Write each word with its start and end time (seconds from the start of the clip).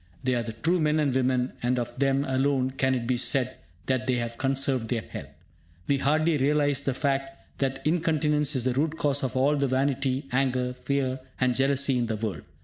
They 0.23 0.33
are 0.33 0.41
the 0.41 0.53
true 0.53 0.79
men 0.79 0.99
and 0.99 1.13
women; 1.13 1.53
and 1.61 1.77
of 1.77 1.99
them 1.99 2.25
alone 2.25 2.71
can 2.71 2.95
it 2.95 3.05
be 3.05 3.17
said 3.17 3.57
that 3.85 4.07
they 4.07 4.15
have 4.15 4.39
conserved 4.39 4.87
their 4.87 5.03
health. 5.03 5.27
We 5.87 5.99
hardly 5.99 6.37
realise 6.37 6.79
the 6.79 6.95
fact 6.95 7.59
that 7.59 7.85
incontinence 7.85 8.55
is 8.55 8.63
the 8.63 8.73
root 8.73 8.97
cause 8.97 9.21
of 9.23 9.37
all 9.37 9.55
the 9.55 9.67
vanity, 9.67 10.25
anger, 10.31 10.73
fear 10.73 11.19
and 11.39 11.53
jealousy 11.55 11.99
in 11.99 12.07
the 12.07 12.15
world. 12.17 12.41